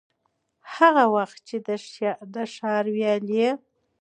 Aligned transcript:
هغه 0.75 1.03
وخت 1.15 1.37
چي 1.47 1.57
د 2.33 2.35
ښار 2.55 2.85
ويالې، 2.95 3.47